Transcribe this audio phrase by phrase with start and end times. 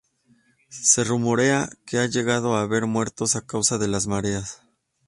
[0.71, 4.63] Se rumorea que han llegado a haber muertos a causa de las mareas.